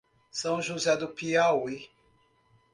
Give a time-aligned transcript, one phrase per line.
[0.31, 1.87] São José do Piauí